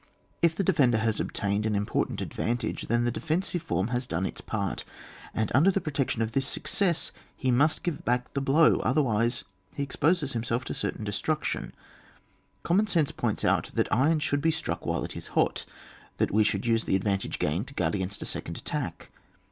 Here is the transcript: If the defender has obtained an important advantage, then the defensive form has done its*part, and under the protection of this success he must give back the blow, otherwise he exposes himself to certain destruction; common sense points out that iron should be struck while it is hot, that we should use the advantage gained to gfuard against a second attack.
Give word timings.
If 0.41 0.55
the 0.55 0.63
defender 0.63 0.97
has 0.97 1.19
obtained 1.19 1.63
an 1.67 1.75
important 1.75 2.21
advantage, 2.21 2.87
then 2.87 3.05
the 3.05 3.11
defensive 3.11 3.61
form 3.61 3.89
has 3.89 4.07
done 4.07 4.25
its*part, 4.25 4.83
and 5.31 5.51
under 5.53 5.69
the 5.69 5.79
protection 5.79 6.23
of 6.23 6.31
this 6.31 6.47
success 6.47 7.11
he 7.37 7.51
must 7.51 7.83
give 7.83 8.03
back 8.03 8.33
the 8.33 8.41
blow, 8.41 8.77
otherwise 8.79 9.43
he 9.75 9.83
exposes 9.83 10.33
himself 10.33 10.65
to 10.65 10.73
certain 10.73 11.05
destruction; 11.05 11.71
common 12.63 12.87
sense 12.87 13.11
points 13.11 13.45
out 13.45 13.69
that 13.75 13.93
iron 13.93 14.17
should 14.17 14.41
be 14.41 14.49
struck 14.49 14.87
while 14.87 15.03
it 15.05 15.15
is 15.15 15.27
hot, 15.37 15.67
that 16.17 16.31
we 16.31 16.43
should 16.43 16.65
use 16.65 16.85
the 16.85 16.95
advantage 16.95 17.37
gained 17.37 17.67
to 17.67 17.75
gfuard 17.75 17.93
against 17.93 18.23
a 18.23 18.25
second 18.25 18.57
attack. 18.57 19.11